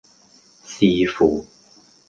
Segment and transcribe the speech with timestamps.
[0.63, 1.45] 視乎